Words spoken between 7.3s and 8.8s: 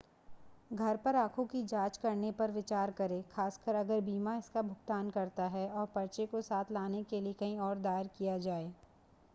कहीं और दायर किया जाए।